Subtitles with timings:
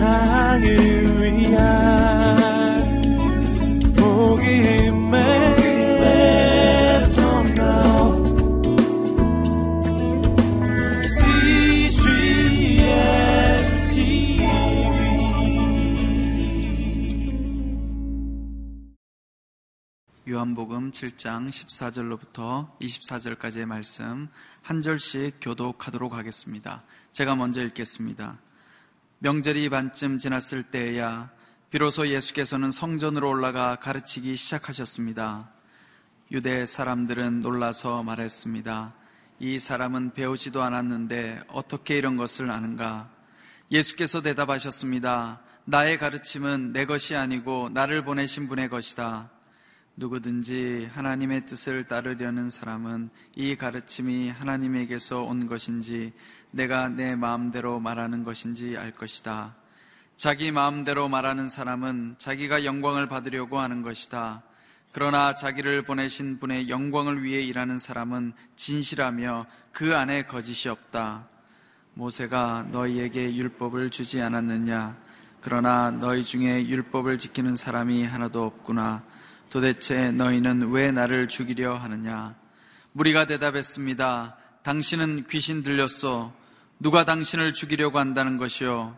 [0.00, 1.92] 세상을 위한
[3.94, 5.20] 복음의
[20.26, 24.28] 요한복음 7장 14절로부터 24절까지의 말씀
[24.62, 26.84] 한 절씩 교독하도록 하겠습니다.
[27.12, 28.38] 제가 먼저 읽겠습니다.
[29.22, 31.30] 명절이 반쯤 지났을 때에야
[31.68, 35.50] 비로소 예수께서는 성전으로 올라가 가르치기 시작하셨습니다.
[36.32, 38.94] 유대 사람들은 놀라서 말했습니다.
[39.38, 43.10] 이 사람은 배우지도 않았는데 어떻게 이런 것을 아는가?
[43.70, 45.42] 예수께서 대답하셨습니다.
[45.66, 49.28] 나의 가르침은 내 것이 아니고 나를 보내신 분의 것이다.
[49.96, 56.14] 누구든지 하나님의 뜻을 따르려는 사람은 이 가르침이 하나님에게서 온 것인지
[56.50, 59.54] 내가 내 마음대로 말하는 것인지 알 것이다.
[60.16, 64.42] 자기 마음대로 말하는 사람은 자기가 영광을 받으려고 하는 것이다.
[64.92, 71.28] 그러나 자기를 보내신 분의 영광을 위해 일하는 사람은 진실하며 그 안에 거짓이 없다.
[71.94, 74.96] 모세가 너희에게 율법을 주지 않았느냐?
[75.40, 79.04] 그러나 너희 중에 율법을 지키는 사람이 하나도 없구나.
[79.48, 82.34] 도대체 너희는 왜 나를 죽이려 하느냐?
[82.92, 84.36] 무리가 대답했습니다.
[84.62, 86.39] 당신은 귀신 들렸소.
[86.82, 88.96] 누가 당신을 죽이려고 한다는 것이요?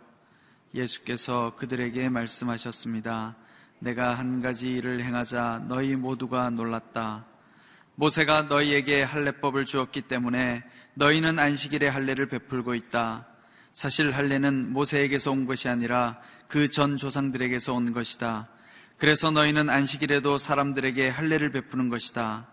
[0.73, 3.35] 예수께서 그들에게 말씀하셨습니다.
[3.81, 7.27] 내가 한 가지 일을 행하자 너희 모두가 놀랐다.
[7.97, 10.63] 모세가 너희에게 할례법을 주었기 때문에
[10.95, 13.27] 너희는 안식일에 할례를 베풀고 있다.
[13.73, 18.49] 사실 할례는 모세에게서 온 것이 아니라 그 전 조상들에게서 온 것이다.
[18.97, 22.47] 그래서 너희는 안식일에도 사람들에게 할례를 베푸는 것이다.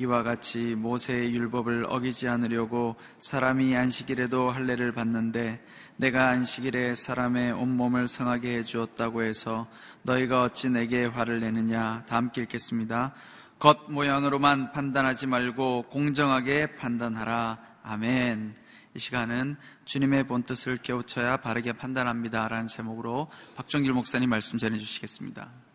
[0.00, 5.62] 이와 같이 모세의 율법을 어기지 않으려고 사람이 안식일에도 할례를 받는데
[5.98, 9.68] 내가 안식일에 사람의 온몸을 성하게 해 주었다고 해서
[10.00, 13.12] 너희가 어찌 내게 화를 내느냐 다 함께 읽겠습니다.
[13.58, 17.58] 겉 모양으로만 판단하지 말고 공정하게 판단하라.
[17.82, 18.54] 아멘.
[18.94, 22.48] 이 시간은 주님의 본 뜻을 깨우쳐야 바르게 판단합니다.
[22.48, 25.69] 라는 제목으로 박정길 목사님 말씀 전해 주시겠습니다.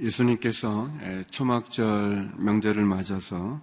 [0.00, 0.90] 예수님께서
[1.30, 3.60] 초막절 명절을 맞아서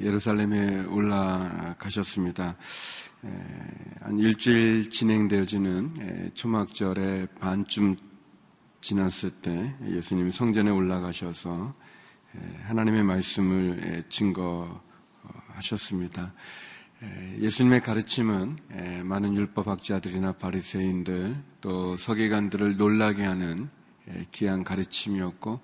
[0.00, 2.56] 예루살렘에 올라가셨습니다.
[4.00, 7.96] 한 일주일 진행되어지는 초막절의 반쯤
[8.80, 11.74] 지났을 때 예수님이 성전에 올라가셔서
[12.64, 14.72] 하나님의 말씀을 증거하셨습니다.
[17.38, 18.56] 예수님의 가르침은
[19.04, 23.68] 많은 율법학자들이나 바리새인들 또 서기관들을 놀라게 하는
[24.32, 25.60] 귀한 가르침이었고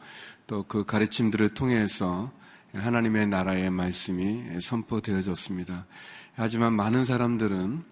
[0.46, 2.30] 또 그 가르침들을 통해서
[2.72, 5.86] 하나님의 나라의 말씀이 선포되어졌습니다.
[6.34, 7.82] 하지만 많은 사람들은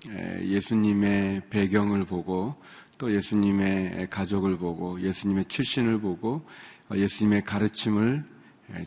[0.42, 2.54] 예수님의 배경을 보고
[2.98, 6.46] 또 예수님의 가족을 보고 예수님의 출신을 보고
[6.92, 8.24] 예수님의 가르침을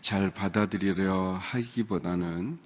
[0.02, 2.60] 잘 받아들이려 하기보다는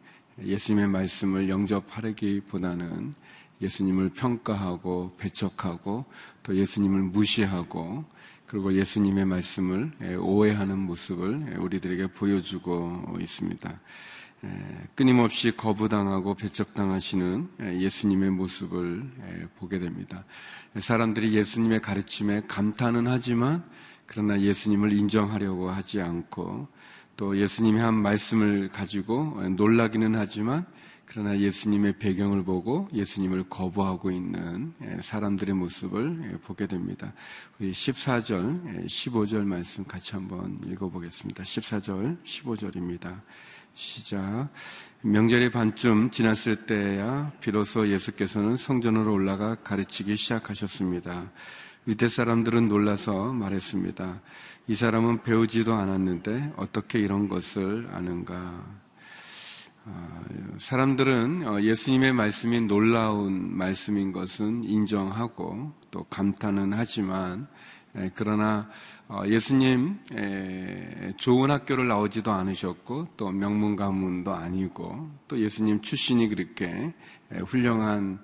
[0.44, 3.14] 예수님의 말씀을 영접하기보다는
[3.62, 6.06] 예수님을 평가하고 배척하고
[6.44, 8.06] 또 예수님을 무시하고
[8.52, 13.80] 그리고 예수님의 말씀을 오해하는 모습을 우리들에게 보여주고 있습니다.
[14.94, 17.48] 끊임없이 거부당하고 배척당하시는
[17.80, 19.10] 예수님의 모습을
[19.56, 20.26] 보게 됩니다.
[20.78, 23.64] 사람들이 예수님의 가르침에 감탄은 하지만
[24.06, 26.68] 그러나 예수님을 인정하려고 하지 않고
[27.16, 30.66] 또 예수님이 한 말씀을 가지고 놀라기는 하지만
[31.14, 37.12] 그러나 예수님의 배경을 보고 예수님을 거부하고 있는 사람들의 모습을 보게 됩니다.
[37.60, 41.44] 우리 14절, 15절 말씀 같이 한번 읽어보겠습니다.
[41.44, 43.20] 14절, 15절입니다.
[43.74, 44.48] 시작.
[45.02, 51.30] 명절의 반쯤 지났을 때야 비로소 예수께서는 성전으로 올라가 가르치기 시작하셨습니다.
[51.90, 54.22] 유대 사람들은 놀라서 말했습니다.
[54.68, 58.80] 이 사람은 배우지도 않았는데 어떻게 이런 것을 아는가?
[59.84, 60.22] 아,
[60.60, 67.48] 사람들은 어, 예수님의 말씀이 놀라운 말씀인 것은 인정하고 또 감탄은 하지만
[68.14, 68.70] 그러나
[69.08, 70.00] 어, 예수님
[71.18, 76.94] 좋은 학교를 나오지도 않으셨고 또 명문 가문도 아니고 또 예수님 출신이 그렇게
[77.48, 78.20] 훌륭한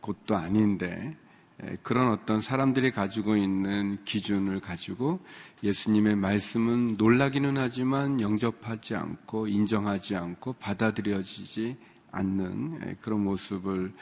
[0.00, 1.14] 곳도 아닌데
[1.82, 5.20] 그런 어떤 사람들이 가지고 있는 기준을 가지고
[5.62, 11.76] 예수님의 말씀은 놀라기는 하지만 영접하지 않고 인정하지 않고 받아들여지지
[12.12, 13.92] 않는 그런 모습을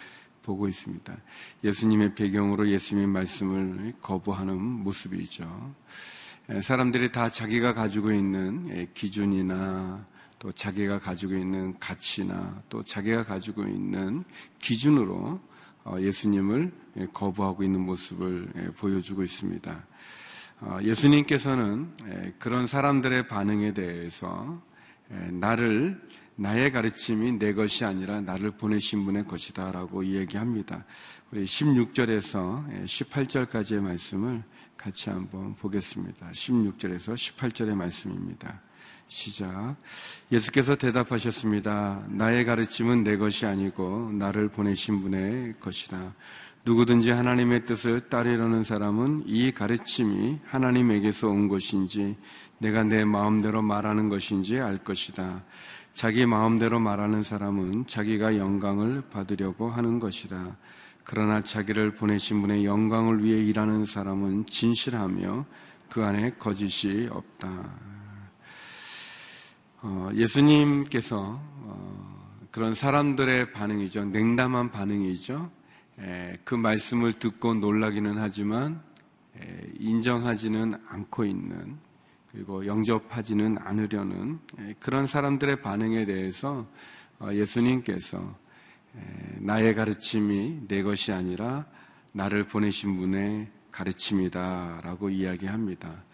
[0.42, 1.16] 보고 있습니다.
[1.62, 5.74] 예수님의 배경으로 예수님의 말씀을 거부하는 모습이죠.
[6.60, 10.04] 사람들이 다 자기가 가지고 있는 기준이나
[10.38, 14.24] 또 자기가 가지고 있는 가치나 또 자기가 가지고 있는
[14.58, 15.53] 기준으로 어,
[16.00, 16.72] 예수님을
[17.12, 19.86] 거부하고 있는 모습을 보여주고 있습니다.
[20.60, 21.90] 어, 예수님께서는
[22.38, 24.62] 그런 사람들의 반응에 대해서
[25.08, 26.00] 나를
[26.36, 30.84] 나의 가르침이 내 것이 아니라 나를 보내신 분의 것이다 라고 이야기합니다.
[31.30, 34.42] 우리 16절에서 18절까지의 말씀을
[34.76, 36.30] 같이 한번 보겠습니다.
[36.32, 38.63] 16절에서 18절의 말씀입니다.
[39.08, 39.76] 시작.
[40.32, 42.04] 예수께서 대답하셨습니다.
[42.08, 46.14] 나의 가르침은 내 것이 아니고 나를 보내신 분의 것이다.
[46.64, 52.16] 누구든지 하나님의 뜻을 따르려는 사람은 이 가르침이 하나님에게서 온 것인지
[52.58, 55.44] 내가 내 마음대로 말하는 것인지 알 것이다.
[55.92, 60.56] 자기 마음대로 말하는 사람은 자기가 영광을 받으려고 하는 것이다.
[61.04, 65.44] 그러나 자기를 보내신 분의 영광을 위해 일하는 사람은 진실하며
[65.90, 67.93] 그 안에 거짓이 없다.
[69.86, 74.06] 어, 예수님께서 어, 그런 사람들의 반응이죠.
[74.06, 75.50] 냉담한 반응이죠.
[75.98, 78.80] 에, 그 말씀을 듣고 놀라기는 하지만
[79.38, 81.76] 에, 인정하지는 않고 있는
[82.32, 84.38] 그리고 영접하지는 않으려는
[84.80, 86.66] 그런 사람들의 반응에 대해서
[87.18, 88.34] 어, 예수님께서
[89.40, 91.66] 나의 가르침이 내 것이 아니라
[92.12, 96.04] 나를 보내신 분의 가르침이다라고 이야기합니다.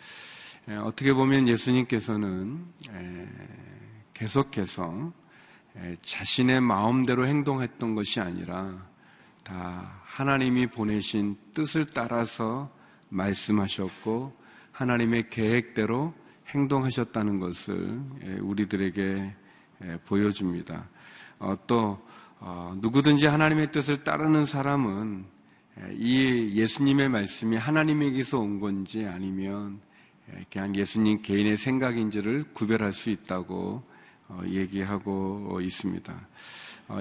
[0.78, 2.64] 어떻게 보면 예수님께서는
[4.14, 5.12] 계속해서
[6.02, 8.86] 자신의 마음대로 행동했던 것이 아니라
[9.42, 12.70] 다 하나님이 보내신 뜻을 따라서
[13.08, 14.36] 말씀하셨고
[14.72, 16.14] 하나님의 계획대로
[16.48, 18.00] 행동하셨다는 것을
[18.40, 19.34] 우리들에게
[20.06, 20.88] 보여줍니다.
[21.38, 21.98] 어, 또
[22.38, 25.24] 어, 누구든지 하나님의 뜻을 따르는 사람은
[25.94, 29.80] 이 예수님의 말씀이 하나님에게서 온 건지 아니면
[30.52, 33.82] 그냥 예수님 개인의 생각인지를 구별할 수 있다고
[34.28, 36.28] 어, 얘기하고 있습니다.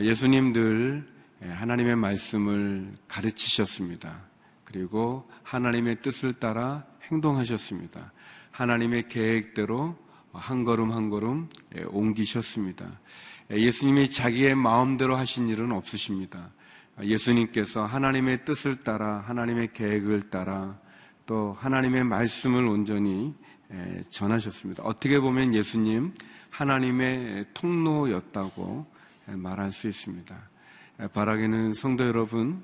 [0.02, 1.08] 예수님들
[1.42, 4.22] 하나님의 말씀을 가르치셨습니다.
[4.64, 8.12] 그리고 하나님의 뜻을 따라 행동하셨습니다.
[8.52, 9.98] 하나님의 계획대로
[10.32, 13.00] 한 걸음 한 걸음 예, 옮기셨습니다.
[13.52, 16.52] 예, 예수님이 자기의 마음대로 하신 일은 없으십니다.
[17.02, 20.78] 예수님께서 하나님의 뜻을 따라 하나님의 계획을 따라
[21.30, 23.36] 또 하나님의 말씀을 온전히
[23.72, 24.82] 예, 전하셨습니다.
[24.82, 26.12] 어떻게 보면 예수님
[26.50, 28.88] 하나님의 통로였다고
[29.28, 30.36] 말할 수 있습니다.
[31.14, 32.64] 바라기는 성도 여러분,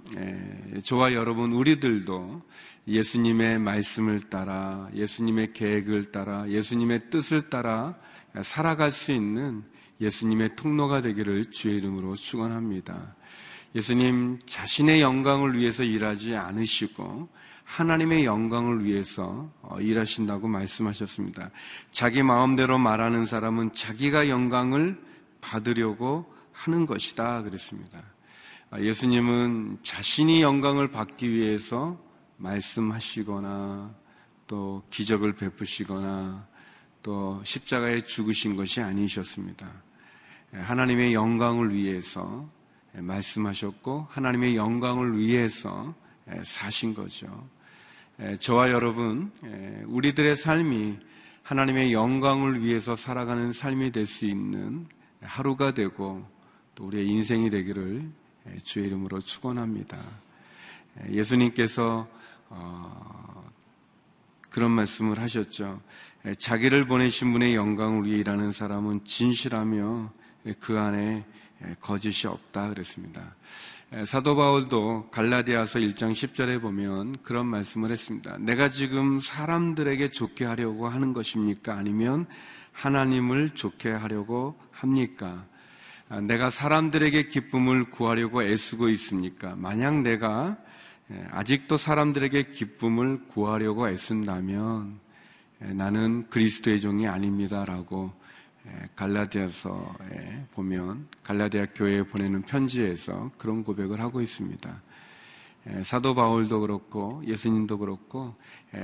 [0.82, 2.42] 저와 여러분 우리들도
[2.88, 7.94] 예수님의 말씀을 따라 예수님의 계획을 따라 예수님의 뜻을 따라
[8.42, 9.64] 살아갈 수 있는
[10.02, 13.16] 예수님의 통로가 되기를 주의 이름으로 축원합니다.
[13.76, 17.30] 예수님 자신의 영광을 위해서 일하지 않으시고
[17.66, 21.52] 하나님의 영광을 위해서 어, 일하신다고 말씀하셨습니다.
[21.92, 25.02] 자기 마음대로 말하는 사람은 자기가 영광을
[25.42, 28.02] 받으려고 하는 것이다 그랬습니다.
[28.70, 32.00] 아, 예수님은 자신이 영광을 받기 위해서
[32.38, 33.94] 말씀하시거나
[34.48, 36.48] 또 기적을 베푸시거나
[37.04, 39.72] 또 십자가에 죽으신 것이 아니셨습니다.
[40.54, 42.50] 예, 하나님의 영광을 위해서
[42.96, 45.94] 예, 말씀하셨고 하나님의 영광을 위해서
[46.32, 47.48] 예, 사신 거죠.
[48.40, 49.32] 저와 여러분,
[49.88, 50.98] 우리들의 삶이
[51.44, 54.88] 하나님의 영광을 위해서 살아가는 삶이 될 수 있는
[55.22, 56.26] 하루가 되고
[56.76, 58.10] 또 우리의 인생이 되기를
[58.64, 59.98] 주의 이름으로 축원합니다.
[61.10, 62.08] 예수님께서
[62.50, 63.52] 어,
[64.50, 65.82] 그런 말씀을 하셨죠.
[66.40, 70.12] 자기를 보내신 분의 영광을 위해 일하는 사람은 진실하며
[70.60, 71.26] 그 안에
[71.82, 73.36] 거짓이 없다 그랬습니다.
[74.06, 78.38] 사도 바울도 갈라디아서 1장 10절에 보면 그런 말씀을 했습니다.
[78.40, 81.76] 내가 지금 사람들에게 좋게 하려고 하는 것입니까?
[81.78, 82.26] 아니면
[82.72, 85.46] 하나님을 좋게 하려고 합니까?
[86.24, 89.56] 내가 사람들에게 기쁨을 구하려고 애쓰고 있습니까?
[89.56, 90.58] 만약 내가
[91.12, 95.00] 예, 아직도 사람들에게 기쁨을 구하려고 애쓴다면
[95.62, 98.25] 예, 나는 그리스도의 종이 아닙니다라고 예,
[98.96, 104.82] 갈라디아서에 보면 갈라디아 교회에 보내는 편지에서 그런 고백을 하고 있습니다.
[105.84, 108.36] 사도 바울도 그렇고 예수님도 그렇고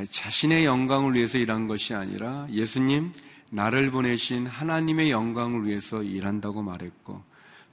[0.09, 3.11] 자신의 영광을 위해서 일한 것이 아니라 예수님
[3.51, 7.23] 나를 보내신 하나님의 영광을 위해서 일한다고 말했고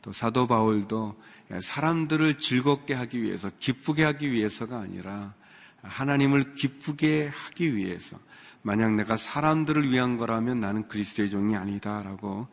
[0.02, 1.16] 또 사도 바울도
[1.60, 5.34] 사람들을 즐겁게 하기 위해서, 기쁘게 하기 위해서가 아니라
[5.82, 8.18] 하나님을 기쁘게 하기 위해서,
[8.62, 12.48] 만약 내가 사람들을 위한 거라면 나는 그리스도의 종이 아니다라고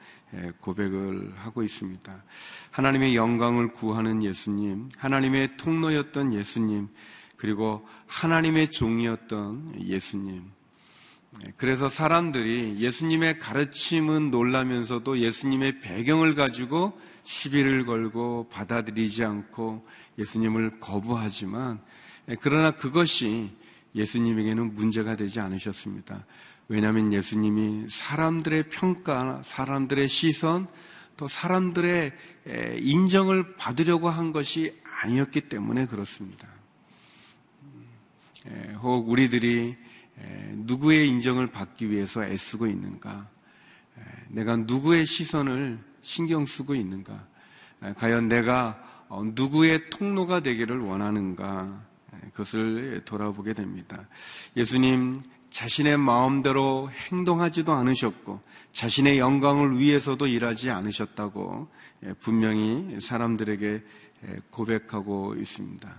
[0.60, 2.24] 고백을 하고 있습니다.
[2.72, 6.90] 하나님의 영광을 구하는 예수님, 하나님의 통로였던 예수님,
[7.38, 10.52] 그리고 하나님의 종이었던 예수님.
[11.58, 19.86] 그래서 사람들이 예수님의 가르침은 놀라면서도 예수님의 배경을 가지고 시비를 걸고 받아들이지 않고
[20.18, 21.82] 예수님을 거부하지만
[22.40, 23.52] 그러나 그것이
[23.96, 26.26] 예수님에게는 문제가 되지 않으셨습니다.
[26.68, 30.68] 왜냐하면 예수님이 사람들의 평가, 사람들의 시선,
[31.18, 32.12] 또 사람들의
[32.80, 36.48] 인정을 받으려고 한 것이 아니었기 때문에 그렇습니다.
[38.82, 39.76] 혹 우리들이
[40.54, 43.30] 누구의 인정을 받기 위해서 애쓰고 있는가?
[44.30, 47.26] 내가 누구의 시선을 신경 쓰고 있는가?
[47.98, 51.86] 과연 내가 어, 누구의 통로가 되기를 원하는가?
[52.32, 54.08] 그것을 돌아보게 됩니다.
[54.56, 58.42] 예수님 자신의 마음대로 행동하지도 않으셨고
[58.74, 61.70] 자신의 영광을 위해서도 일하지 않으셨다고
[62.20, 63.84] 분명히 사람들에게
[64.50, 65.96] 고백하고 있습니다.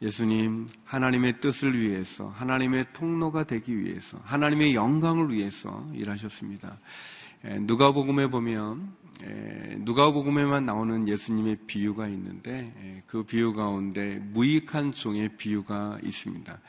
[0.00, 6.78] 예수님 하나님의 뜻을 위해서 하나님의 통로가 되기 위해서 하나님의 영광을 위해서 일하셨습니다.
[7.42, 8.96] 누가복음에 보면
[9.78, 16.60] 누가복음에만 나오는 예수님의 비유가 있는데 그 비유 가운데 무익한 종의 비유가 있습니다.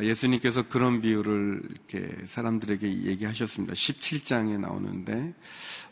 [0.00, 3.74] 예수님께서 그런 비유를 이렇게 사람들에게 얘기하셨습니다.
[3.74, 5.34] 17장에 나오는데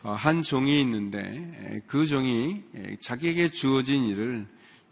[0.03, 2.63] 어, 한 종이 있는데 그 종이
[3.01, 4.47] 자기에게 주어진 일을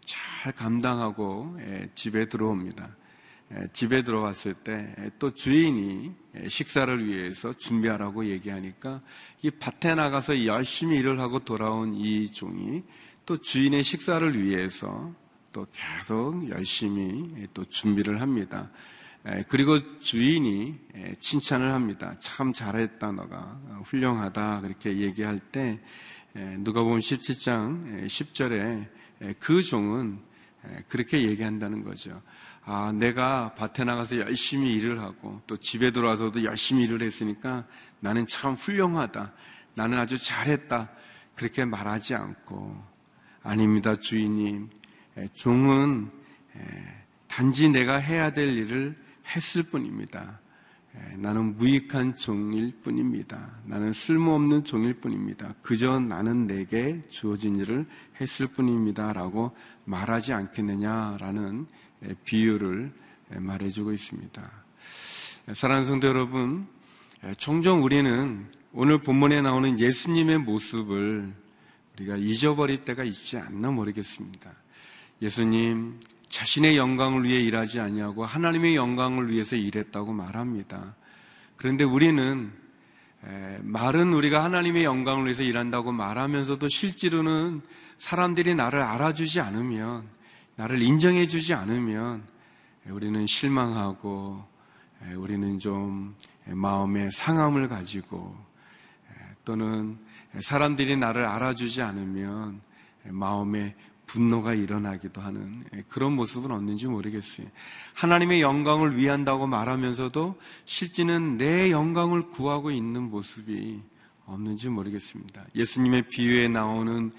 [0.05, 1.57] 잘 감당하고
[1.95, 2.95] 집에 들어옵니다.
[3.73, 6.11] 집에 들어왔을 때 또 주인이
[6.47, 9.01] 식사를 위해서 준비하라고 얘기하니까
[9.41, 12.83] 이 밭에 나가서 열심히 일을 하고 돌아온 이 종이
[13.25, 15.13] 또 주인의 식사를 위해서
[15.51, 18.69] 또 계속 열심히 또 준비를 합니다.
[19.49, 20.75] 그리고 주인이
[21.19, 22.15] 칭찬을 합니다.
[22.19, 23.59] 참 잘했다, 너가.
[23.83, 24.61] 훌륭하다.
[24.61, 25.79] 그렇게 얘기할 때,
[26.59, 28.87] 누가 보면 17장 10절에
[29.39, 30.19] 그 종은
[30.87, 32.21] 그렇게 얘기한다는 거죠.
[32.71, 37.65] 아, 내가 밭에 나가서 열심히 일을 하고 또 집에 들어와서도 열심히 일을 했으니까
[37.99, 39.33] 나는 참 훌륭하다.
[39.73, 40.91] 나는 아주 잘했다.
[41.33, 42.79] 그렇게 말하지 않고
[43.41, 44.69] 아닙니다, 주인님.
[45.33, 46.11] 종은
[47.27, 48.95] 단지 내가 해야 될 일을
[49.35, 50.39] 했을 뿐입니다.
[51.15, 53.49] 나는 무익한 종일 뿐입니다.
[53.65, 55.55] 나는 쓸모없는 종일 뿐입니다.
[55.63, 57.87] 그저 나는 내게 주어진 일을
[58.21, 59.11] 했을 뿐입니다.
[59.11, 61.65] 라고 말하지 않겠느냐라는
[62.25, 62.91] 비유를
[63.29, 64.51] 말해주고 있습니다.
[65.53, 66.67] 사랑하는 성도 여러분,
[67.37, 71.33] 종종 우리는 오늘 본문에 나오는 예수님의 모습을
[71.97, 74.51] 우리가 잊어버릴 때가 있지 않나 모르겠습니다.
[75.21, 80.95] 예수님 자신의 영광을 위해 일하지 아니하고 하나님의 영광을 위해서 일했다고 말합니다.
[81.57, 82.53] 그런데 우리는
[83.61, 87.61] 말은 우리가 하나님의 영광을 위해서 일한다고 말하면서도 실제로는
[87.97, 90.07] 사람들이 나를 알아주지 않으면
[90.59, 92.27] 나를 인정해 주지 않으면
[92.89, 94.43] 우리는 실망하고
[95.15, 96.13] 우리는 좀
[96.47, 98.35] 마음의 상함을 가지고
[99.45, 99.97] 또는
[100.41, 102.59] 사람들이 나를 알아주지 않으면
[103.05, 103.73] 마음에
[104.05, 107.47] 분노가 일어나기도 하는 그런 모습은 없는지 모르겠어요.
[107.93, 113.79] 하나님의 영광을 위한다고 말하면서도 실제는 내 영광을 구하고 있는 모습이
[114.25, 115.45] 없는지 모르겠습니다.
[115.55, 117.13] 예수님의 비유에 나오는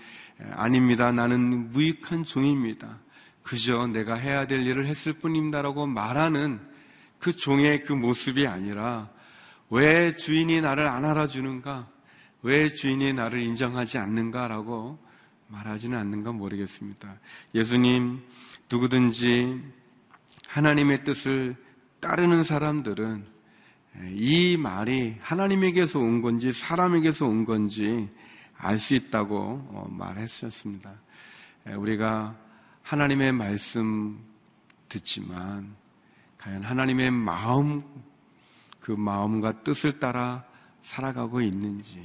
[0.52, 1.10] 아닙니다.
[1.10, 2.98] 나는 무익한 종입니다.
[3.50, 6.60] 그저 내가 해야 될 일을 했을 뿐입니다라고 말하는
[7.18, 9.10] 그 종의 그 모습이 아니라
[9.70, 11.88] 왜 주인이 나를 안 알아주는가?
[12.42, 15.00] 왜 주인이 나를 인정하지 않는가라고
[15.48, 17.18] 말하지는 않는가 모르겠습니다.
[17.52, 18.22] 예수님,
[18.70, 19.60] 누구든지
[20.46, 21.56] 하나님의 뜻을
[21.98, 23.26] 따르는 사람들은
[24.12, 28.08] 이 말이 하나님에게서 온 건지 사람에게서 온 건지
[28.58, 30.94] 알 수 있다고 어, 말했었습니다.
[31.74, 32.49] 우리가
[32.82, 34.18] 하나님의 말씀
[34.88, 35.74] 듣지만
[36.38, 37.82] 과연 하나님의 마음,
[38.80, 40.44] 그 마음과 뜻을 따라
[40.82, 42.00] 살아가고 있는지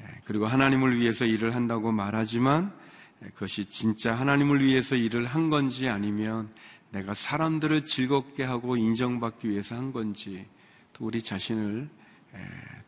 [0.00, 2.72] 예, 그리고 하나님을 위해서 일을 한다고 말하지만
[3.24, 6.52] 예, 그것이 진짜 하나님을 위해서 일을 한 건지 아니면
[6.90, 10.46] 내가 사람들을 즐겁게 하고 인정받기 위해서 한 건지
[10.92, 11.88] 또 우리 자신을
[12.34, 12.38] 예,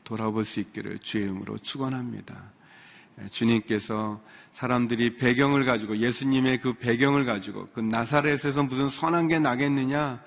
[0.05, 2.58] 돌아볼 수 있기를 주의 이름으로 축원합니다.
[3.30, 4.20] 주님께서
[4.52, 10.22] 사람들이 배경을 가지고 예수님의 그 배경을 가지고 그 나사렛에서 무슨 선한 게 나겠느냐?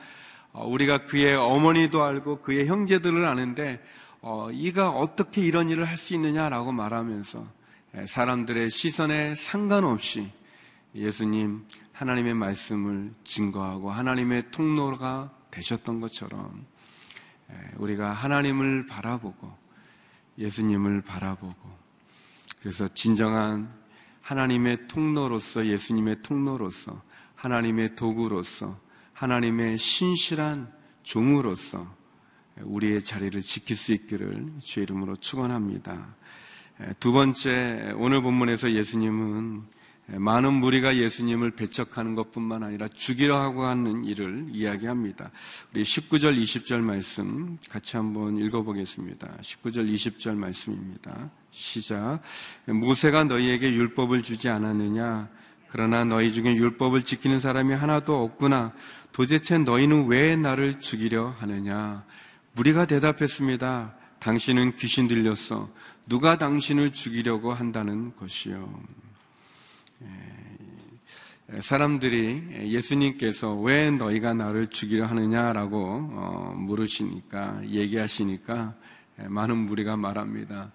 [0.54, 3.82] 어, 우리가 그의 어머니도 알고 그의 형제들을 아는데
[4.22, 7.46] 어, 이가 어떻게 이런 일을 할 수 있느냐라고 말하면서
[7.98, 10.32] 예, 사람들의 시선에 상관없이
[10.96, 16.66] 예수님 하나님의 말씀을 증거하고 하나님의 통로가 되셨던 것처럼
[17.52, 19.52] 예, 우리가 하나님을 바라보고
[20.38, 21.81] 예수님을 바라보고
[22.62, 23.74] 그래서 진정한
[24.22, 27.02] 하나님의 통로로서 예수님의 통로로서
[27.36, 28.80] 하나님의 도구로서
[29.14, 31.88] 하나님의 신실한 종으로서
[32.64, 36.16] 우리의 자리를 지킬 수 있기를 주의 이름으로 축원합니다.
[37.00, 39.64] 두 번째 오늘 본문에서 예수님은
[40.08, 45.32] 많은 무리가 예수님을 배척하는 것뿐만 아니라 죽이려 하고 하는 일을 이야기합니다.
[45.74, 49.38] 우리 19절 20절 말씀 같이 한번 읽어보겠습니다.
[49.42, 51.30] 19절 20절 말씀입니다.
[51.52, 52.22] 시작.
[52.66, 55.30] 모세가 너희에게 율법을 주지 않았느냐?
[55.70, 58.74] 그러나 너희 중에 율법을 지키는 사람이 하나도 없구나.
[59.14, 62.04] 도대체 너희는 왜 나를 죽이려 하느냐?
[62.54, 63.96] 무리가 대답했습니다.
[64.20, 65.70] 당신은 귀신 들렸어.
[66.08, 68.84] 누가 당신을 죽이려고 한다는 것이요.
[70.02, 75.78] 예, 사람들이 예수님께서 왜 너희가 나를 죽이려 하느냐라고
[76.14, 78.76] 어, 물으시니까 얘기하시니까
[79.20, 80.72] 예, 많은 무리가 말합니다.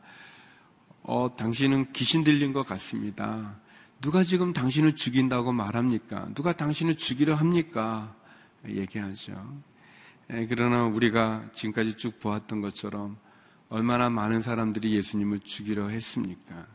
[1.02, 3.58] 어, 당신은 귀신 들린 것 같습니다.
[4.00, 6.28] 누가 지금 당신을 죽인다고 말합니까?
[6.34, 8.14] 누가 당신을 죽이려 합니까?
[8.68, 9.32] 얘기하죠.
[10.32, 13.16] 예, 그러나 우리가 지금까지 쭉 보았던 것처럼
[13.68, 16.66] 얼마나 많은 사람들이 예수님을 죽이려 했습니까?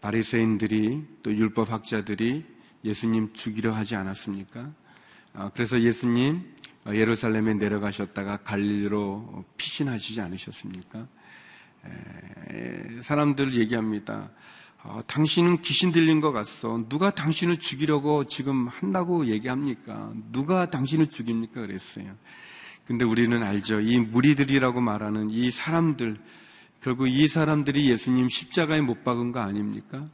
[0.00, 2.44] 바리새인들이 또 율법학자들이
[2.84, 4.72] 예수님 죽이려 하지 않았습니까?
[5.34, 6.54] 아, 그래서 예수님
[6.84, 11.06] 어, 예루살렘에 내려가셨다가 갈릴리로 피신하시지 않으셨습니까?
[13.02, 14.30] 사람들 얘기합니다.
[14.82, 16.88] 어, 당신은 귀신 들린 것 같소.
[16.88, 20.12] 누가 당신을 죽이려고 지금 한다고 얘기합니까?
[20.32, 21.60] 누가 당신을 죽입니까?
[21.62, 22.16] 그랬어요.
[22.84, 23.80] 근데 우리는 알죠.
[23.80, 26.16] 이 무리들이라고 말하는 이 사람들,
[26.80, 30.08] 결국 이 사람들이 예수님 십자가에 못 박은 거 아닙니까?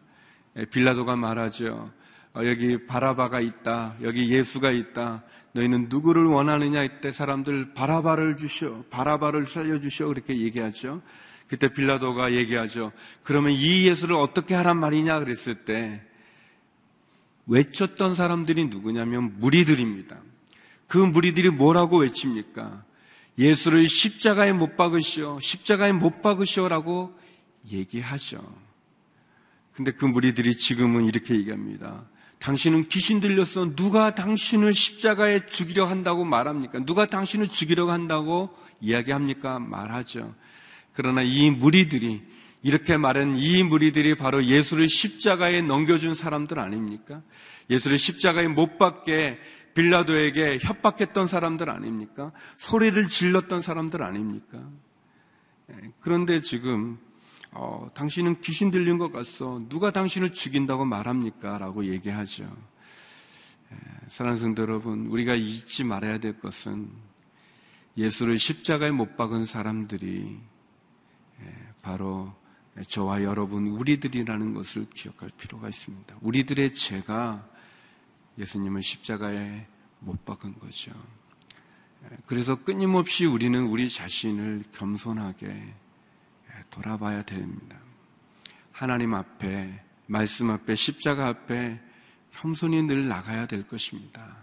[0.71, 1.90] 빌라도가 말하죠.
[2.35, 3.97] 어, 여기 바라바가 있다.
[4.02, 5.23] 여기 예수가 있다.
[5.52, 8.85] 너희는 누구를 원하느냐 이때 사람들 바라바를 주시오.
[8.90, 10.09] 바라바를 살려 주시오.
[10.09, 11.02] 그렇게 얘기하죠.
[11.47, 12.92] 그때 빌라도가 얘기하죠.
[13.23, 16.02] 그러면 이 예수를 어떻게 하란 말이냐 그랬을 때
[17.47, 20.18] 외쳤던 사람들이 누구냐면 무리들입니다.
[20.88, 22.85] 그 무리들이 뭐라고 외칩니까?
[23.38, 25.40] 예수를 십자가에 못 박으시오.
[25.40, 27.18] 십자가에 못 박으시오라고
[27.70, 28.38] 얘기하죠.
[29.73, 32.07] 근데 그 무리들이 지금은 이렇게 얘기합니다.
[32.38, 33.75] 당신은 귀신 들렸어.
[33.75, 36.85] 누가 당신을 십자가에 죽이려 한다고 말합니까?
[36.85, 39.59] 누가 당신을 죽이려 한다고 이야기합니까?
[39.59, 40.35] 말하죠.
[40.92, 42.23] 그러나 이 무리들이
[42.62, 47.23] 이렇게 말한 이 무리들이 바로 예수를 십자가에 넘겨준 사람들 아닙니까?
[47.68, 49.38] 예수를 십자가에 못 박게
[49.75, 52.33] 빌라도에게 협박했던 사람들 아닙니까?
[52.57, 54.63] 소리를 질렀던 사람들 아닙니까?
[55.71, 56.99] 예, 그런데 지금
[57.53, 59.67] 어, 당신은 귀신 들린 것 같소.
[59.69, 61.59] 누가 당신을 죽인다고 말합니까?
[61.59, 62.45] 라고 얘기하죠.
[63.73, 63.77] 예,
[64.09, 66.91] 사랑하는 성도 여러분, 우리가 잊지 말아야 될 것은
[67.97, 70.41] 예수를 십자가에 못 박은 사람들이
[71.43, 72.35] 예, 바로
[72.89, 76.17] 저와 여러분, 우리들이라는 것을 기억할 필요가 있습니다.
[76.21, 77.49] 우리들의 죄가
[78.38, 79.66] 예수님을 십자가에
[80.01, 80.92] 못 박은 거죠.
[82.05, 87.79] 예, 그래서 끊임없이 우리는 우리 자신을 겸손하게 예, 돌아봐야 됩니다.
[88.73, 91.81] 하나님 앞에, 말씀 앞에, 십자가 앞에
[92.33, 94.37] 겸손히 늘 나가야 될 것입니다.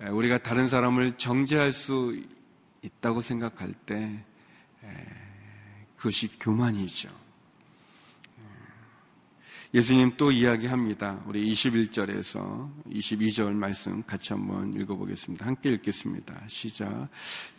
[0.00, 2.18] 우리가 다른 사람을 정죄할 수
[2.82, 4.24] 있다고 생각할 때
[5.96, 7.10] 그것이 교만이죠.
[9.74, 11.22] 예수님 또 이야기합니다.
[11.26, 15.44] 우리 21절에서 22절 말씀 같이 한번 읽어보겠습니다.
[15.44, 16.40] 함께 읽겠습니다.
[16.46, 17.08] 시작.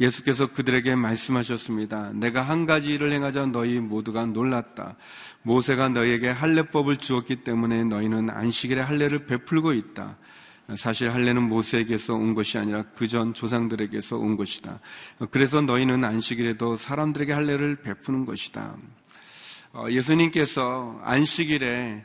[0.02, 2.14] 예수께서 그들에게 말씀하셨습니다.
[2.14, 4.96] 내가 한 가지 일을 행하자 너희 모두가 놀랐다.
[5.44, 10.18] 모세가 너희에게 할례법을 주었기 때문에 너희는 안식일에 할례를 베풀고 있다.
[10.78, 14.80] 사실 할례는 모세에게서 온 것이 아니라 그 전 조상들에게서 온 것이다.
[15.30, 18.78] 그래서 너희는 안식일에도 사람들에게 할례를 베푸는 것이다.
[19.72, 22.04] 어, 예수님께서 안식일에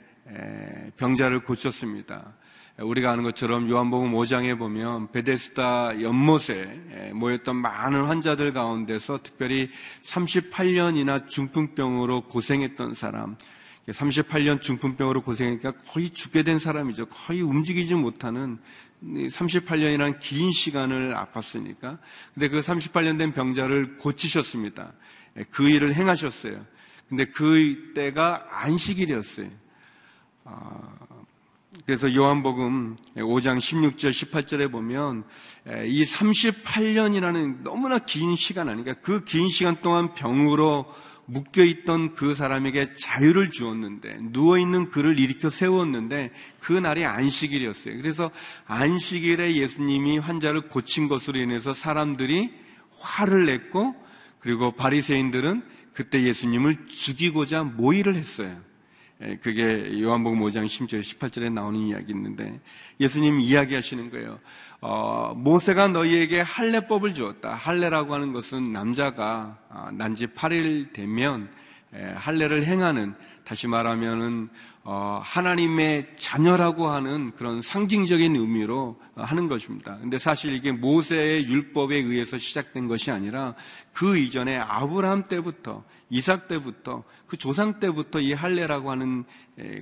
[0.98, 2.34] 병자를 고쳤습니다.
[2.78, 9.70] 우리가 아는 것처럼 요한복음 5장에 보면 베데스다 연못에 모였던 많은 환자들 가운데서 특별히
[10.02, 13.36] 38년이나 중풍병으로 고생했던 사람,
[13.88, 17.06] 38년 중풍병으로 고생하니까 거의 죽게 된 사람이죠.
[17.06, 18.58] 거의 움직이지 못하는
[19.02, 21.98] 38년이라는 긴 시간을 아팠으니까.
[22.34, 24.92] 근데 그 38년 된 병자를 고치셨습니다.
[25.50, 26.73] 그 일을 행하셨어요.
[27.08, 29.48] 근데 그 때가 안식일이었어요.
[30.44, 30.80] 아,
[31.86, 35.24] 그래서 요한복음 5장 16절, 18절에 보면
[35.86, 40.86] 이 38년이라는 너무나 긴 시간 아니까 그 긴 시간 동안 병으로
[41.26, 47.96] 묶여 있던 그 사람에게 자유를 주었는데 누워 있는 그를 일으켜 세웠는데 그 날이 안식일이었어요.
[47.96, 48.30] 그래서
[48.66, 52.52] 안식일에 예수님이 환자를 고친 것으로 인해서 사람들이
[52.98, 53.94] 화를 냈고
[54.38, 55.62] 그리고 바리새인들은
[55.94, 58.60] 그때 예수님을 죽이고자 모의를 했어요.
[59.22, 62.60] 예, 그게 요한복음 5장 10절 18절에 나오는 이야기 있는데
[62.98, 64.40] 예수님 이야기하시는 거예요.
[64.80, 67.54] 어, 모세가 너희에게 할례법을 주었다.
[67.54, 71.48] 할례라고 하는 것은 남자가 아, 난지 8일 되면
[71.94, 79.96] 예, 할례를 행하는 다시 말하면은 어, 하나님의 자녀라고 하는 그런 상징적인 의미로 하는 것입니다.
[79.98, 83.54] 근데 사실 이게 모세의 율법에 의해서 시작된 것이 아니라
[83.94, 89.24] 그 이전에 아브라함 때부터 이삭 때부터 그 조상 때부터 이 할례라고 하는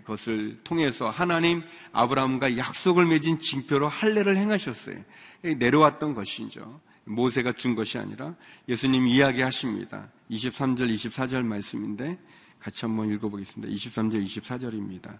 [0.05, 1.63] 것을 통해서 하나님
[1.93, 4.99] 아브라함과 약속을 맺은 징표로 할례를 행하셨어요.
[5.43, 6.81] 내려왔던 것이죠.
[7.05, 8.37] 모세가 준 것이 아니라
[8.69, 10.13] 예수님 이야기하십니다.
[10.31, 12.19] 23절, 24절 말씀인데
[12.63, 13.75] 같이 한번 읽어보겠습니다.
[13.75, 15.19] 23절, 24절입니다.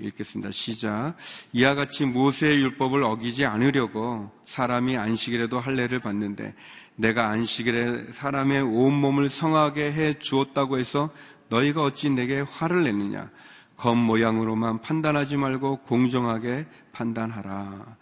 [0.00, 0.52] 읽겠습니다.
[0.52, 1.14] 시작.
[1.52, 6.54] 이와 같이 모세의 율법을 어기지 않으려고 사람이 안식일에도 할례를 받는데
[6.94, 11.10] 내가 안식일에 사람의 온 몸을 성하게 해 주었다고 해서
[11.48, 13.30] 너희가 어찌 내게 화를 내느냐?
[13.76, 17.96] 겉모양으로만 판단하지 말고 공정하게 판단하라.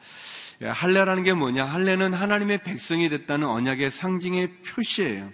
[0.63, 1.65] 예, 할례라는 게 뭐냐?
[1.65, 5.31] 할례는 하나님의 백성이 됐다는 언약의 상징의 표시예요.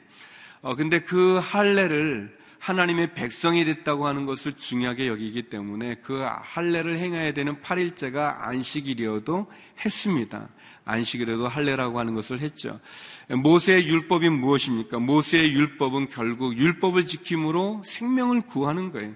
[0.60, 7.34] 어, 근데 그 할례를 하나님의 백성이 됐다고 하는 것을 중요하게 여기기 때문에 그 할례를 행해야
[7.34, 9.46] 되는 8일째가 안식일이어도
[9.84, 10.48] 했습니다.
[10.86, 12.80] 안식일에도 할례라고 하는 것을 했죠.
[13.28, 14.98] 모세의 율법이 무엇입니까?
[14.98, 19.12] 모세의 율법은 결국 율법을 지킴으로 생명을 구하는 거예요.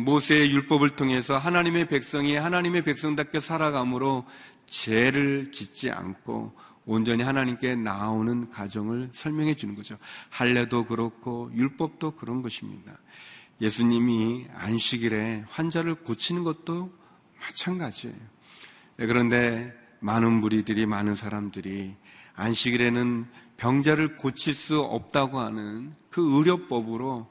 [0.00, 4.26] 모세의 율법을 통해서 하나님의 백성이 하나님의 백성답게 살아감으로
[4.66, 6.52] 죄를 짓지 않고
[6.88, 9.98] 온전히 하나님께 나오는 가정을 설명해 주는 거죠.
[10.30, 12.98] 할례도 그렇고 율법도 그런 것입니다.
[13.60, 16.90] 예수님이 안식일에 환자를 고치는 것도
[17.40, 18.16] 마찬가지예요.
[18.96, 21.94] 그런데 많은 무리들이 많은 사람들이
[22.34, 23.26] 안식일에는
[23.58, 27.28] 병자를 고칠 수 없다고 하는 그 의료법으로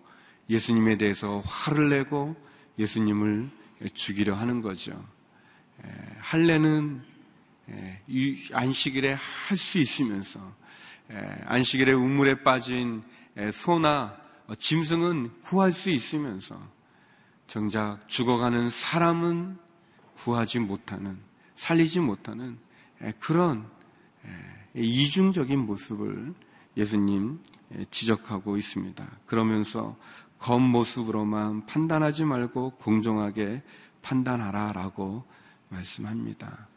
[0.49, 2.35] 예수님에 대해서 화를 내고
[2.77, 3.49] 예수님을
[3.93, 5.03] 죽이려 하는 거죠.
[6.19, 7.01] 할례는
[8.53, 10.39] 안식일에 할 수 있으면서
[11.45, 13.03] 안식일에 우물에 빠진
[13.51, 14.17] 소나
[14.57, 16.59] 짐승은 구할 수 있으면서
[17.47, 19.57] 정작 죽어가는 사람은
[20.15, 21.17] 구하지 못하는
[21.55, 22.57] 살리지 못하는
[23.19, 23.67] 그런
[24.73, 26.33] 이중적인 모습을
[26.75, 27.39] 예수님
[27.91, 29.05] 지적하고 있습니다.
[29.25, 29.97] 그러면서
[30.39, 33.63] 겉모습으로만 판단하지 말고 공정하게
[34.01, 35.25] 판단하라라고
[35.69, 36.67] 말씀합니다.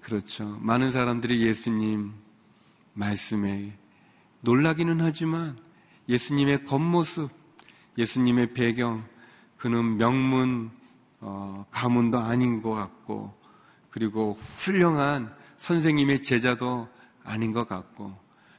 [0.00, 0.58] 그렇죠.
[0.60, 2.12] 많은 사람들이 예수님
[2.94, 3.76] 말씀에
[4.40, 5.58] 놀라기는 하지만
[6.08, 7.30] 예수님의 겉모습,
[7.98, 9.04] 예수님의 배경,
[9.56, 10.70] 그는 명문,
[11.20, 13.32] 어, 가문도 아닌 것 같고,
[13.92, 16.88] 그리고 훌륭한 선생님의 제자도
[17.22, 18.18] 아닌 것 같고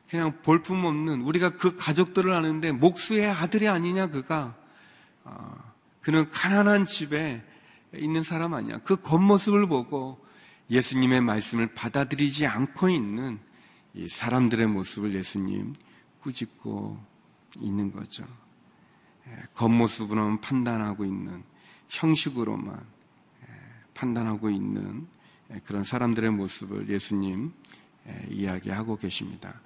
[0.10, 4.56] 그냥 볼품없는 우리가 그 가족들을 아는데 목수의 아들이 아니냐 그가
[5.26, 7.44] 어, 그는 가난한 집에
[7.94, 10.23] 있는 사람 아니야 그 겉모습을 보고
[10.74, 13.40] 예수님의 말씀을 받아들이지 않고 있는
[13.94, 15.74] 이 사람들의 모습을 예수님
[16.22, 17.00] 꾸짖고
[17.60, 18.26] 있는 거죠
[19.28, 21.44] 예, 겉모습으로만 판단하고 있는
[21.90, 23.48] 형식으로만 예,
[23.94, 25.08] 판단하고 있는
[25.54, 27.54] 예, 그런 사람들의 모습을 예수님
[28.08, 29.62] 예, 이야기하고 계십니다.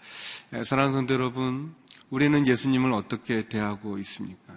[0.54, 1.74] 예, 사랑하는 성도 여러분,
[2.10, 4.56] 우리는 예수님을 어떻게 대하고 있습니까?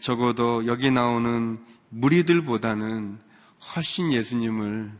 [0.00, 3.18] 적어도 여기 나오는 무리들보다는
[3.74, 4.92] 훨씬 예수님을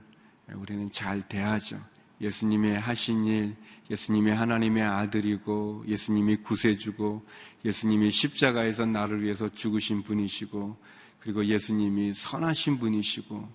[0.54, 1.80] 우리는 잘 대하죠.
[2.20, 3.56] 예수님의 하신 일,
[3.90, 7.24] 예수님이 하나님의 아들이고, 예수님이 구세주고,
[7.64, 10.76] 예수님이 십자가에서 나를 위해서 죽으신 분이시고,
[11.20, 13.48] 그리고 예수님이 선하신 분이시고,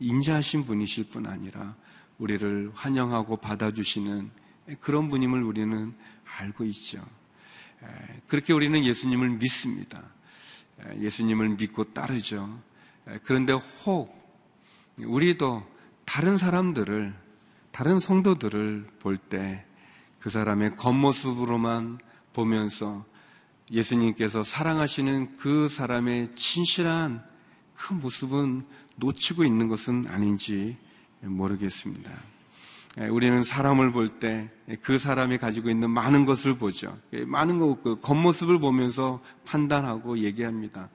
[0.00, 1.76] 인자하신 분이실 뿐 아니라
[2.18, 4.30] 우리를 환영하고 받아주시는
[4.80, 5.94] 그런 분임을 우리는
[6.38, 7.04] 알고 있죠.
[8.28, 10.04] 그렇게 우리는 예수님을 믿습니다.
[10.98, 12.62] 예수님을 믿고 따르죠.
[13.24, 14.14] 그런데 혹
[14.98, 15.66] 우리도
[16.10, 17.14] 다른 사람들을,
[17.70, 19.64] 다른 성도들을 볼 때
[20.18, 21.98] 그 사람의 겉모습으로만
[22.32, 23.06] 보면서
[23.70, 27.22] 예수님께서 사랑하시는 그 사람의 진실한
[27.74, 30.76] 그 모습은 놓치고 있는 것은 아닌지
[31.22, 32.10] 모르겠습니다.
[32.98, 34.50] 예, 우리는 사람을 볼 때
[34.82, 36.98] 그 사람이 가지고 있는 많은 것을 보죠.
[37.12, 40.88] 예, 많은 것, 그 겉모습을 보면서 판단하고 얘기합니다.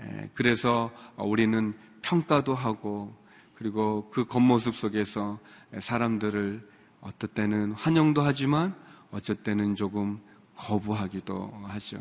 [0.00, 3.14] 예, 그래서 우리는 평가도 하고
[3.56, 5.38] 그리고 그 겉모습 속에서
[5.78, 6.68] 사람들을
[7.00, 8.74] 어떨 때는 환영도 하지만
[9.10, 10.18] 어쩔 때는 조금
[10.56, 11.98] 거부하기도 하죠.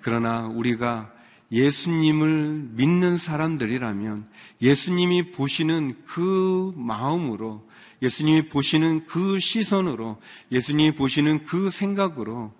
[0.00, 1.12] 그러나 우리가
[1.52, 4.28] 예수님을 믿는 사람들이라면
[4.60, 7.64] 예수님이 보시는 그 마음으로
[8.02, 12.52] 예수님이 보시는 그 시선으로 예수님이 보시는 그 생각으로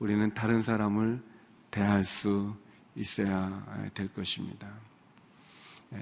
[0.00, 1.22] 우리는 다른 사람을
[1.70, 2.54] 대할 수
[2.96, 3.64] 있어야
[3.94, 4.68] 될 것입니다.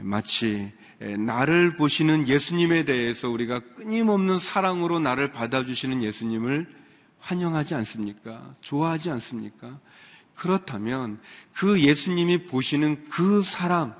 [0.01, 0.73] 마치
[1.19, 6.69] 나를 보시는 예수님에 대해서 우리가 끊임없는 사랑으로 나를 받아주시는 예수님을
[7.19, 8.55] 환영하지 않습니까?
[8.61, 9.79] 좋아하지 않습니까?
[10.35, 11.21] 그렇다면
[11.53, 13.95] 그 예수님이 보시는 그 사람,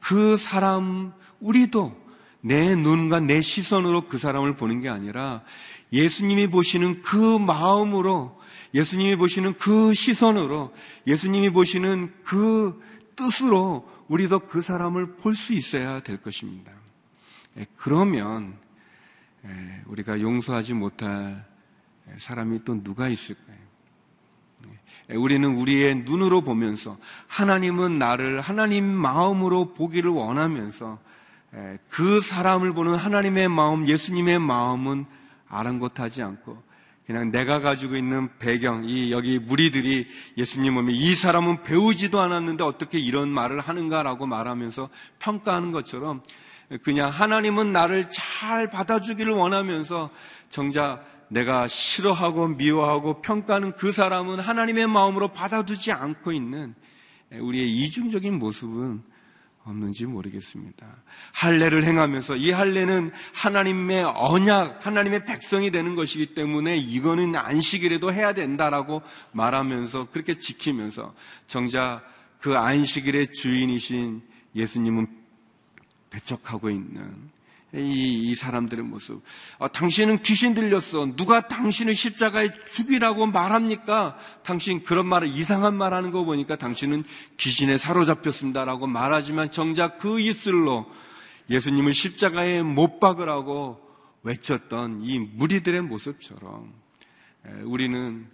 [0.00, 1.96] 그 사람, 우리도
[2.40, 5.42] 내 눈과 내 시선으로 그 사람을 보는 게 아니라
[5.92, 8.38] 예수님이 보시는 그 마음으로,
[8.74, 10.72] 예수님이 보시는 그 시선으로,
[11.06, 12.80] 예수님이 보시는 그
[13.16, 16.72] 뜻으로 우리도 그 사람을 볼 수 있어야 될 것입니다.
[17.56, 18.56] 예, 그러면
[19.44, 21.44] 예, 우리가 용서하지 못할
[22.16, 23.56] 사람이 또 누가 있을까요?
[25.10, 30.98] 예, 우리는 우리의 눈으로 보면서 하나님은 나를 하나님 마음으로 보기를 원하면서
[31.88, 35.06] 그 사람을 보는 하나님의 마음, 예수님의 마음은
[35.48, 36.62] 아랑곳하지 않고
[37.08, 42.98] 그냥 내가 가지고 있는 배경, 이 여기 무리들이 예수님 오면 이 사람은 배우지도 않았는데 어떻게
[42.98, 46.22] 이런 말을 하는가라고 말하면서 평가하는 것처럼
[46.82, 50.10] 그냥 하나님은 나를 잘 받아주기를 원하면서
[50.50, 56.74] 정작 내가 싫어하고 미워하고 평가하는 그 사람은 하나님의 마음으로 받아두지 않고 있는
[57.32, 59.02] 우리의 이중적인 모습은
[59.68, 60.86] 없는지 모르겠습니다.
[61.32, 69.02] 할례를 행하면서 이 할례는 하나님의 언약, 하나님의 백성이 되는 것이기 때문에 이거는 안식일에도 해야 된다라고
[69.32, 71.14] 말하면서 그렇게 지키면서
[71.46, 72.02] 정작
[72.40, 74.22] 그 안식일의 주인이신
[74.54, 75.06] 예수님은
[76.10, 77.30] 배척하고 있는
[77.74, 79.22] 이, 이 사람들의 모습.
[79.58, 81.14] 아, 당신은 귀신 들렸어.
[81.16, 84.16] 누가 당신을 십자가에 죽이라고 말합니까?
[84.42, 87.04] 당신 그런 말을 이상한 말 하는 거 보니까 당신은
[87.36, 90.86] 귀신에 사로잡혔습니다라고 말하지만 정작 그 이슬로
[91.50, 93.80] 예수님을 십자가에 못 박으라고
[94.22, 96.72] 외쳤던 이 무리들의 모습처럼
[97.64, 98.26] 우리는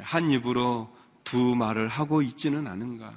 [0.00, 0.90] 한 입으로
[1.24, 3.12] 두 말을 하고 있지는 않은가.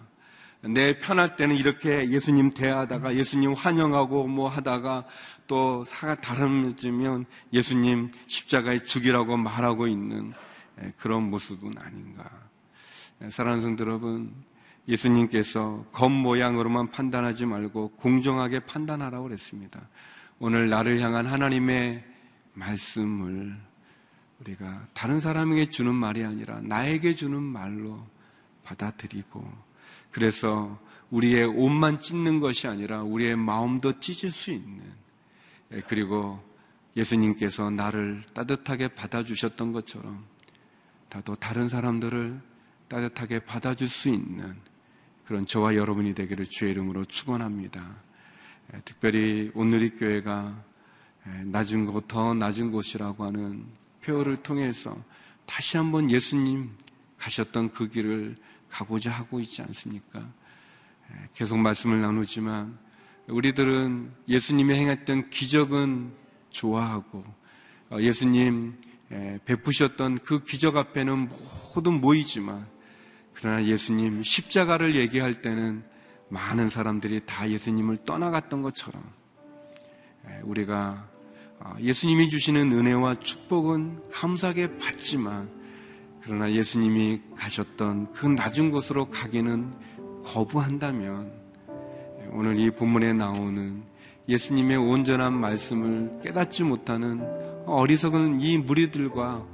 [0.67, 5.05] 내 편할 때는 이렇게 예수님 대하다가 예수님 환영하고 뭐 하다가
[5.47, 10.33] 또 사가 다름지면 예수님 십자가에 죽이라고 말하고 있는
[10.97, 12.29] 그런 모습은 아닌가.
[13.29, 14.33] 사랑하는 성도 여러분,
[14.87, 19.87] 예수님께서 겉모양으로만 판단하지 말고 공정하게 판단하라고 그랬습니다.
[20.39, 22.03] 오늘 나를 향한 하나님의
[22.53, 23.55] 말씀을
[24.39, 28.05] 우리가 다른 사람에게 주는 말이 아니라 나에게 주는 말로
[28.63, 29.64] 받아들이고
[30.15, 34.81] 그래서 우리의 옷만 찢는 것이 아니라 우리의 마음도 찢을 수 있는
[35.73, 36.41] 예, 그리고
[36.95, 40.23] 예수님께서 나를 따뜻하게 받아주셨던 것처럼
[41.09, 42.39] 나도 다른 사람들을
[42.87, 44.55] 따뜻하게 받아줄 수 있는
[45.25, 47.85] 그런 저와 여러분이 되기를 주의 이름으로 축원합니다.
[48.73, 50.63] 예, 특별히 오늘의 교회가
[51.27, 53.65] 예, 낮은 곳, 더 낮은 곳이라고 하는
[54.01, 54.95] 표어를 통해서
[55.45, 56.69] 다시 한번 예수님
[57.17, 58.37] 가셨던 그 길을
[58.75, 60.29] 가고자 하고 있지 않습니까?
[61.33, 62.77] 계속 말씀을 나누지만
[63.27, 66.11] 우리들은 예수님이 행했던 기적은
[66.49, 67.23] 좋아하고
[67.91, 68.75] 어, 예수님
[69.45, 71.29] 베푸셨던 그 기적 앞에는
[71.73, 72.67] 모든 모이지만
[73.33, 75.83] 그러나 예수님 십자가를 얘기할 때는
[76.27, 79.01] 많은 사람들이 다 예수님을 떠나갔던 것처럼
[80.43, 81.07] 우리가
[81.59, 85.49] 어, 예수님이 주시는 은혜와 축복은 감사하게 받지만
[86.25, 89.71] 그러나 예수님이 가셨던 그 낮은 곳으로 가기는
[90.23, 91.31] 거부한다면
[92.31, 93.83] 오늘 이 본문에 나오는
[94.27, 97.21] 예수님의 온전한 말씀을 깨닫지 못하는
[97.67, 99.45] 어리석은 이 무리들과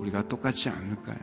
[0.00, 1.18] 우리가 똑같지 않을까요?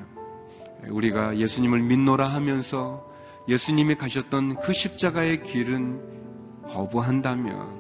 [0.88, 3.06] 우리가 예수님을 믿노라 하면서
[3.50, 7.80] 예수님이 가셨던 그 십자가의 길은 거부한다면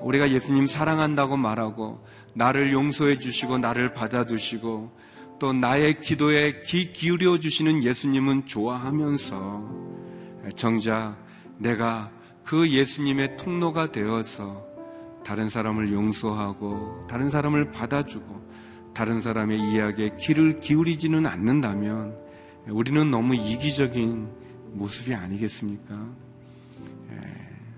[0.00, 5.02] 우리가 예수님 사랑한다고 말하고 나를 용서해 주시고 나를 받아두시고
[5.42, 11.16] 또 나의 기도에 귀 기울여 주시는 예수님은 좋아하면서 정작
[11.58, 12.12] 내가
[12.44, 14.64] 그 예수님의 통로가 되어서
[15.24, 22.16] 다른 사람을 용서하고 다른 사람을 받아주고 다른 사람의 이야기에 귀를 기울이지는 않는다면
[22.68, 24.28] 우리는 너무 이기적인
[24.74, 26.08] 모습이 아니겠습니까?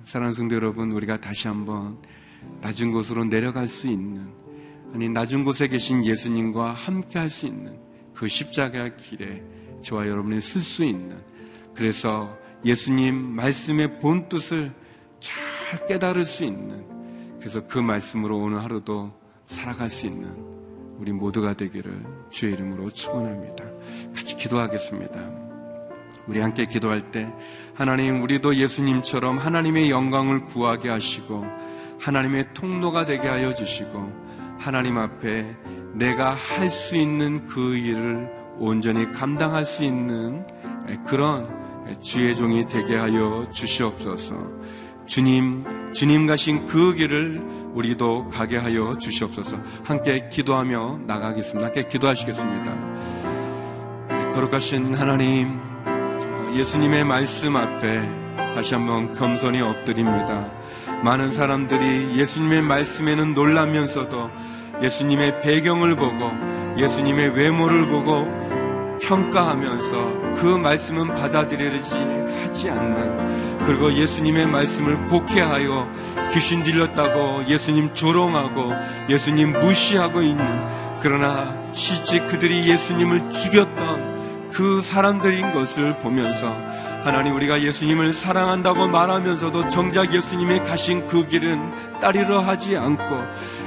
[0.04, 1.96] 사랑하는 성도 여러분, 우리가 다시 한번
[2.60, 4.43] 낮은 곳으로 내려갈 수 있는
[4.94, 7.76] 아니 낮은 곳에 계신 예수님과 함께 할 수 있는
[8.14, 9.42] 그 십자가 길에
[9.82, 11.18] 저와 여러분이 쓸 수 있는
[11.74, 14.72] 그래서 예수님 말씀의 본 뜻을
[15.18, 16.86] 잘 깨달을 수 있는
[17.40, 19.12] 그래서 그 말씀으로 오늘 하루도
[19.46, 20.32] 살아갈 수 있는
[20.96, 23.64] 우리 모두가 되기를 주의 이름으로 축원합니다.
[24.14, 25.44] 같이 기도하겠습니다.
[26.28, 27.28] 우리 함께 기도할 때
[27.74, 31.44] 하나님 우리도 예수님처럼 하나님의 영광을 구하게 하시고
[31.98, 34.23] 하나님의 통로가 되게 하여 주시고
[34.58, 35.56] 하나님 앞에
[35.94, 40.46] 내가 할 수 있는 그 일을 온전히 감당할 수 있는
[41.06, 41.48] 그런
[42.00, 44.34] 주의 종이 되게 하여 주시옵소서.
[45.06, 47.42] 주님, 주님 가신 그 길을
[47.74, 49.58] 우리도 가게 하여 주시옵소서.
[49.84, 51.66] 함께 기도하며 나가겠습니다.
[51.66, 52.74] 함께 기도하시겠습니다.
[54.32, 55.60] 거룩하신 하나님,
[56.54, 58.08] 예수님의 말씀 앞에
[58.54, 60.50] 다시 한번 겸손히 엎드립니다.
[61.04, 64.30] 많은 사람들이 예수님의 말씀에는 놀라면서도
[64.82, 66.30] 예수님의 배경을 보고
[66.78, 68.24] 예수님의 외모를 보고
[69.02, 75.92] 평가하면서 그 말씀은 받아들여지 하지 않는 그리고 예수님의 말씀을 곡해하여
[76.32, 78.72] 귀신 들렸다고 예수님 조롱하고
[79.10, 86.56] 예수님 무시하고 있는 그러나 실제 그들이 예수님을 죽였던 그 사람들인 것을 보면서
[87.04, 93.04] 하나님 우리가 예수님을 사랑한다고 말하면서도 정작 예수님이 가신 그 길은 따르려 하지 않고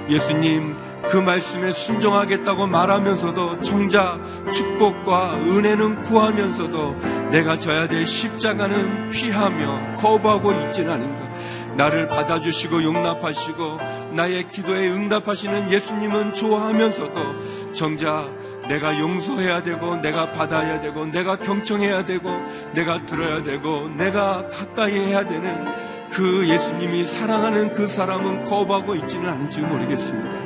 [0.09, 0.75] 예수님
[1.07, 4.19] 그 말씀에 순종하겠다고 말하면서도 정작
[4.51, 11.27] 축복과 은혜는 구하면서도 내가 져야 될 십자가는 피하며 거부하고 있지는 않은가.
[11.75, 13.77] 나를 받아주시고 용납하시고
[14.13, 18.31] 나의 기도에 응답하시는 예수님은 좋아하면서도 정작
[18.67, 22.29] 내가 용서해야 되고 내가 받아야 되고 내가 경청해야 되고
[22.73, 25.65] 내가 들어야 되고 내가 가까이 해야 되는
[26.11, 30.37] 그 예수님이 사랑하는 그 사람은 거부하고 있지는 않은지 모르겠습니다.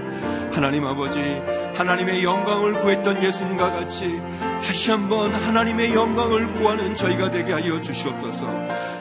[0.51, 1.19] 하나님 아버지,
[1.75, 4.21] 하나님의 영광을 구했던 예수님과 같이
[4.61, 8.47] 다시 한번 하나님의 영광을 구하는 저희가 되게 하여 주시옵소서.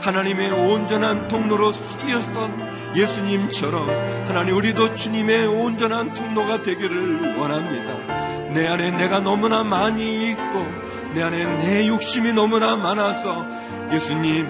[0.01, 3.89] 하나님의 온전한 통로로 쓰였던 예수님처럼
[4.27, 8.20] 하나님 우리도 주님의 온전한 통로가 되기를 원합니다.
[8.55, 10.67] 내 안에 내가 너무나 많이 있고
[11.15, 13.47] 내 안에 내 욕심이 너무나 많아서
[13.93, 14.49] 예수님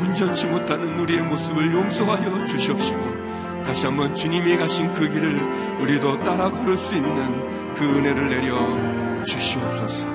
[0.00, 6.76] 온전치 못하는 우리의 모습을 용서하여 주시옵시고 다시 한번 주님이 가신 그 길을 우리도 따라 걸을
[6.78, 10.08] 수 있는 그 은혜를 내려 주시옵소서.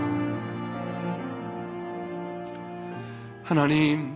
[3.44, 4.16] 하나님,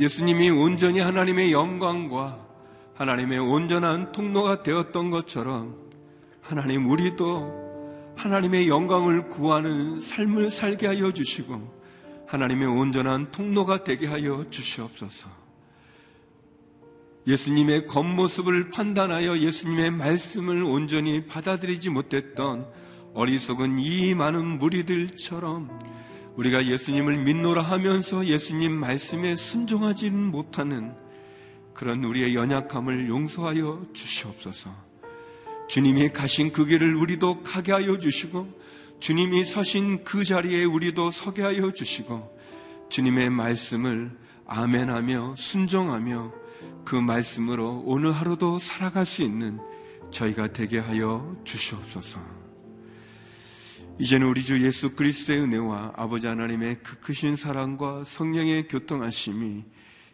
[0.00, 2.38] 예수님이 온전히 하나님의 영광과
[2.96, 5.89] 하나님의 온전한 통로가 되었던 것처럼
[6.50, 15.28] 하나님, 우리도 하나님의 영광을 구하는 삶을 살게 하여 주시고, 하나님의 온전한 통로가 되게 하여 주시옵소서.
[17.28, 22.66] 예수님의 겉모습을 판단하여 예수님의 말씀을 온전히 받아들이지 못했던
[23.14, 25.70] 어리석은 이 많은 무리들처럼
[26.34, 30.96] 우리가 예수님을 믿노라 하면서 예수님 말씀에 순종하지는 못하는
[31.74, 34.89] 그런 우리의 연약함을 용서하여 주시옵소서.
[35.70, 38.60] 주님이 가신 그 길을 우리도 가게 하여 주시고
[38.98, 42.36] 주님이 서신 그 자리에 우리도 서게 하여 주시고
[42.88, 44.10] 주님의 말씀을
[44.46, 46.32] 아멘하며 순종하며
[46.84, 49.60] 그 말씀으로 오늘 하루도 살아갈 수 있는
[50.10, 52.18] 저희가 되게 하여 주시옵소서.
[54.00, 59.62] 이제는 우리 주 예수 그리스도의 은혜와 아버지 하나님의 그 크신 사랑과 성령의 교통하심이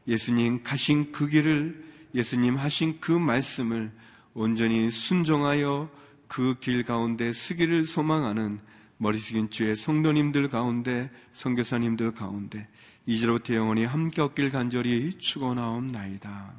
[0.06, 1.82] 예수님 가신 그 길을
[2.14, 3.90] 예수님 하신 그 말씀을
[4.36, 5.88] 온전히 순종하여
[6.28, 8.60] 그 길 가운데 쓰기를 소망하는
[8.98, 12.68] 머리 숙인 주의 성도님들 가운데 성교사님들 가운데
[13.06, 16.52] 이제로부터 영원히 함께 얻길 간절히 축원하옵나이다.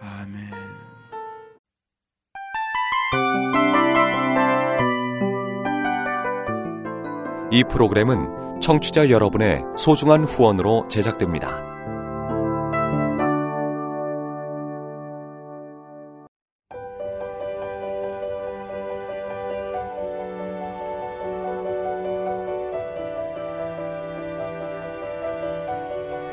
[0.00, 0.50] 아멘.
[7.50, 11.77] 이 프로그램은 청취자 여러분의 소중한 후원으로 제작됩니다.